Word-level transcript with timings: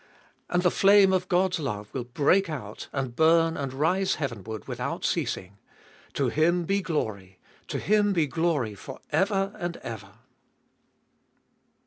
And 0.49 0.63
the 0.63 0.71
flame 0.71 1.13
of 1.13 1.27
God's 1.29 1.59
love 1.59 1.93
will 1.93 2.05
break 2.05 2.49
out 2.49 2.87
and 2.91 3.15
burn 3.15 3.55
and 3.55 3.71
rise 3.71 4.15
heavenward 4.15 4.67
without 4.67 5.05
ceasing: 5.05 5.59
To 6.13 6.29
Him 6.29 6.65
be 6.65 6.81
glory! 6.81 7.37
to 7.67 7.77
Him 7.77 8.11
be 8.11 8.25
glory 8.25 8.73
for 8.73 8.99
ever 9.11 9.55
and 9.59 9.77
ever 9.83 10.13